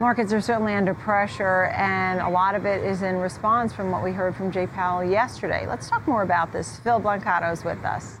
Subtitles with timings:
[0.00, 4.04] Markets are certainly under pressure, and a lot of it is in response from what
[4.04, 5.66] we heard from Jay Powell yesterday.
[5.66, 6.78] Let's talk more about this.
[6.78, 8.20] Phil Blancato is with us,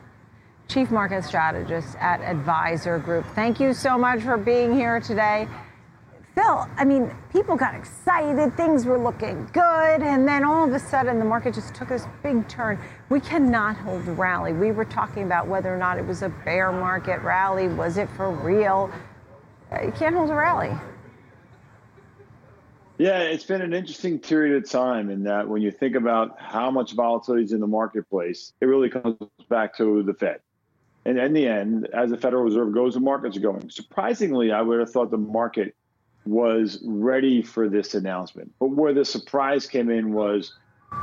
[0.66, 3.24] Chief Market Strategist at Advisor Group.
[3.36, 5.46] Thank you so much for being here today.
[6.34, 10.80] Phil, I mean, people got excited, things were looking good, and then all of a
[10.80, 12.80] sudden the market just took this big turn.
[13.08, 14.52] We cannot hold the rally.
[14.52, 17.68] We were talking about whether or not it was a bear market rally.
[17.68, 18.90] Was it for real?
[19.80, 20.72] You can't hold a rally.
[22.98, 26.68] Yeah, it's been an interesting period of time in that when you think about how
[26.68, 29.16] much volatility is in the marketplace, it really comes
[29.48, 30.40] back to the Fed.
[31.04, 33.70] And in the end, as the Federal Reserve goes, the markets are going.
[33.70, 35.76] Surprisingly, I would have thought the market
[36.26, 38.52] was ready for this announcement.
[38.58, 40.54] But where the surprise came in was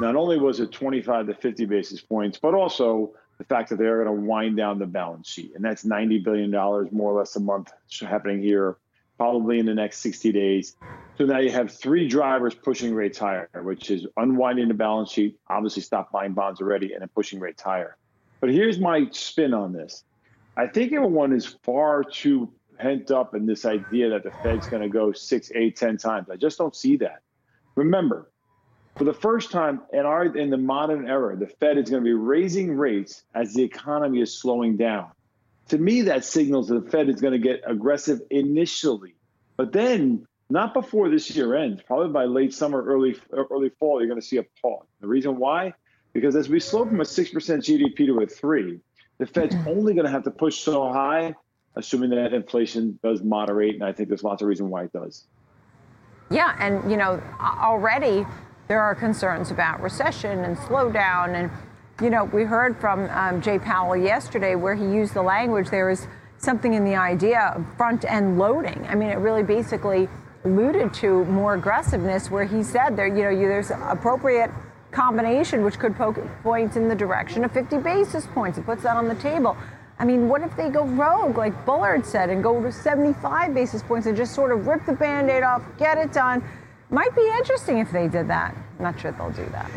[0.01, 4.03] not only was it 25 to 50 basis points, but also the fact that they're
[4.03, 5.53] going to wind down the balance sheet.
[5.55, 7.71] And that's $90 billion, more or less, a month
[8.01, 8.75] happening here,
[9.17, 10.75] probably in the next 60 days.
[11.17, 15.37] So now you have three drivers pushing rates higher, which is unwinding the balance sheet,
[15.49, 17.97] obviously stop buying bonds already, and then pushing rates higher.
[18.41, 20.03] But here's my spin on this.
[20.57, 24.81] I think everyone is far too pent up in this idea that the Fed's going
[24.81, 26.29] to go six, eight, ten times.
[26.29, 27.21] I just don't see that.
[27.77, 28.29] Remember,
[28.97, 32.05] for the first time in our in the modern era, the Fed is going to
[32.05, 35.11] be raising rates as the economy is slowing down.
[35.69, 39.15] To me, that signals that the Fed is going to get aggressive initially,
[39.57, 44.07] but then not before this year ends, probably by late summer, early early fall, you're
[44.07, 44.85] going to see a pause.
[45.01, 45.73] The reason why?
[46.13, 48.79] Because as we slow from a 6% GDP to a 3,
[49.17, 49.67] the Fed's mm-hmm.
[49.67, 51.35] only going to have to push so high,
[51.75, 55.25] assuming that inflation does moderate, and I think there's lots of reason why it does.
[56.29, 58.25] Yeah, and you know, already
[58.67, 61.51] there are concerns about recession and slowdown, and
[62.01, 65.89] you know, we heard from um, Jay Powell yesterday where he used the language there
[65.89, 66.07] is
[66.37, 68.85] something in the idea of front end loading.
[68.89, 70.09] I mean, it really basically
[70.45, 74.51] alluded to more aggressiveness where he said there, you know, you, there's appropriate
[74.91, 78.57] combination which could poke point in the direction of 50 basis points.
[78.57, 79.57] It puts that on the table.
[79.97, 83.81] I mean, what if they go rogue, like Bullard said, and go to 75 basis
[83.81, 86.43] points and just sort of rip the band aid off, get it done?
[86.89, 88.55] Might be interesting if they did that.
[88.77, 89.71] I'm not sure they'll do that.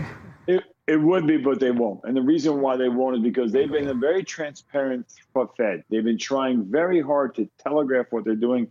[0.46, 2.00] It, it would be, but they won't.
[2.04, 5.06] And the reason why they won't is because they've been a very transparent
[5.56, 5.84] Fed.
[5.88, 8.68] They've been trying very hard to telegraph what they're doing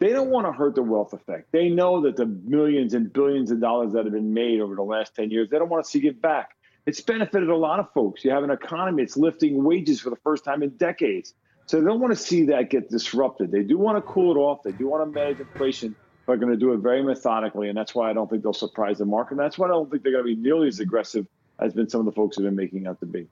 [0.00, 1.52] they don't want to hurt the wealth effect.
[1.52, 4.82] They know that the millions and billions of dollars that have been made over the
[4.82, 6.56] last 10 years, they don't want to see it back.
[6.86, 8.24] It's benefited a lot of folks.
[8.24, 11.34] You have an economy, it's lifting wages for the first time in decades.
[11.66, 13.52] So they don't want to see that get disrupted.
[13.52, 14.62] They do want to cool it off.
[14.64, 15.94] They do want to manage inflation,
[16.26, 17.68] but are going to do it very methodically.
[17.68, 19.32] And that's why I don't think they'll surprise the market.
[19.32, 21.26] And that's why I don't think they're going to be nearly as aggressive
[21.60, 23.28] as been some of the folks have been making out to be.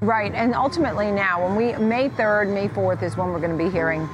[0.00, 0.32] Right.
[0.32, 3.68] And ultimately now, when we May 3rd, May 4th is when we're going to be
[3.68, 4.08] hearing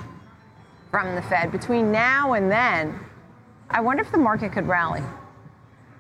[0.94, 2.96] from the Fed between now and then,
[3.68, 5.02] I wonder if the market could rally.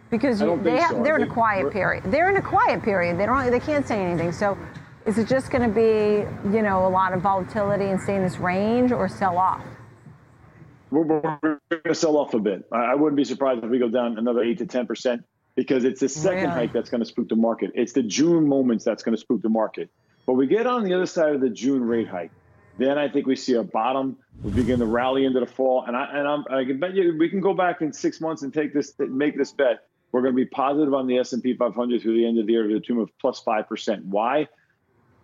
[0.08, 1.02] Because you, they have, so.
[1.02, 2.04] they're in a quiet period.
[2.06, 3.18] They're in a quiet period.
[3.18, 3.50] They don't.
[3.50, 4.30] They can't say anything.
[4.30, 4.56] So,
[5.04, 6.24] is it just going to be,
[6.56, 9.64] you know, a lot of volatility and stay in this range, or sell off?
[10.92, 12.64] We're, going to sell off a bit.
[12.70, 15.24] I wouldn't be surprised if we go down another eight to ten percent
[15.56, 16.54] because it's the oh, second really?
[16.54, 17.72] hike that's going to spook the market.
[17.74, 19.90] It's the June moments that's going to spook the market.
[20.24, 22.30] But we get on the other side of the June rate hike.
[22.78, 24.18] Then I think we see a bottom.
[24.42, 27.16] We begin to rally into the fall, and I and I'm, I can bet you
[27.18, 29.80] we can go back in six months and take this make this bet.
[30.12, 32.68] We're going to be positive on the S&P 500 through the end of the year
[32.68, 34.04] to the tune of plus five percent.
[34.04, 34.48] Why?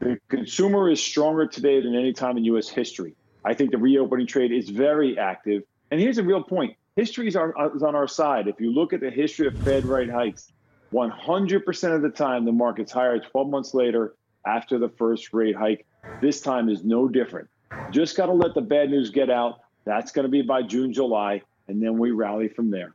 [0.00, 2.68] The consumer is stronger today than any time in U.S.
[2.68, 3.14] history.
[3.44, 5.62] I think the reopening trade is very active.
[5.90, 8.48] And here's a real point: history is, our, is on our side.
[8.48, 10.50] If you look at the history of Fed rate hikes,
[10.94, 14.14] 100% of the time the market's higher 12 months later
[14.46, 15.86] after the first rate hike.
[16.20, 17.48] This time is no different.
[17.90, 19.60] Just got to let the bad news get out.
[19.84, 22.94] That's going to be by June, July, and then we rally from there.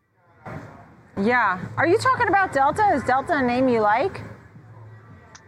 [1.21, 1.65] Yeah.
[1.77, 2.91] Are you talking about Delta?
[2.93, 4.21] Is Delta a name you like?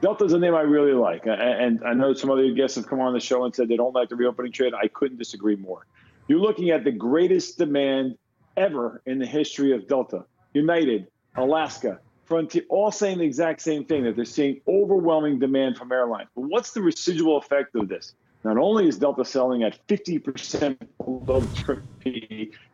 [0.01, 1.25] Delta's a name I really like.
[1.25, 3.94] And I know some other guests have come on the show and said they don't
[3.94, 4.73] like the reopening trade.
[4.73, 5.85] I couldn't disagree more.
[6.28, 8.17] You're looking at the greatest demand
[8.55, 10.26] ever in the history of Delta.
[10.53, 15.91] United, Alaska, Frontier, all saying the exact same thing that they're seeing overwhelming demand from
[15.91, 16.29] airlines.
[16.35, 18.14] But what's the residual effect of this?
[18.44, 21.44] Not only is Delta selling at 50% below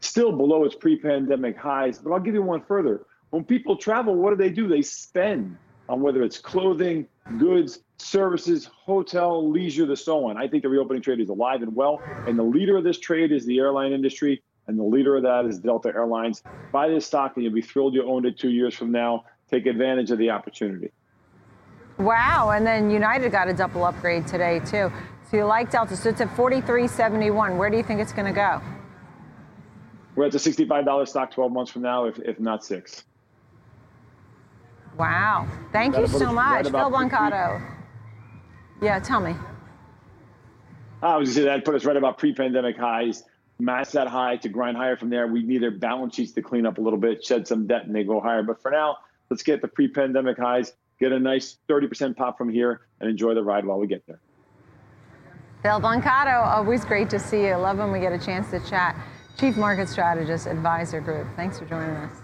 [0.02, 3.06] still below its pre pandemic highs, but I'll give you one further.
[3.30, 4.68] When people travel, what do they do?
[4.68, 5.58] They spend
[5.90, 7.08] on whether it's clothing,
[7.40, 10.38] goods, services, hotel, leisure, the so on.
[10.38, 12.02] I think the reopening trade is alive and well.
[12.28, 14.42] And the leader of this trade is the airline industry.
[14.68, 16.42] And the leader of that is Delta Airlines.
[16.72, 19.66] Buy this stock and you'll be thrilled you owned it two years from now take
[19.68, 20.92] advantage of the opportunity.
[22.00, 24.92] Wow, and then United got a double upgrade today too.
[25.30, 27.58] So you like Delta, so it's at 43.71.
[27.58, 28.62] Where do you think it's going to go?
[30.16, 33.04] We're at the $65 stock 12 months from now, if, if not six.
[34.98, 35.48] Wow.
[35.72, 37.64] Thank That'll you so much, right Phil Blancato.
[38.82, 39.36] Yeah, tell me.
[41.02, 43.24] I was going to say that put us right about pre-pandemic highs.
[43.60, 45.28] Match that high to grind higher from there.
[45.28, 47.96] We need their balance sheets to clean up a little bit, shed some debt, and
[47.96, 48.44] they go higher.
[48.44, 48.98] But for now,
[49.34, 53.42] let's get the pre-pandemic highs, get a nice 30% pop from here, and enjoy the
[53.42, 54.22] ride while we get there.
[55.64, 57.56] Bill Blancato, always great to see you.
[57.56, 58.96] Love when we get a chance to chat.
[59.40, 61.26] Chief Market Strategist, Advisor Group.
[61.36, 62.23] Thanks for joining us.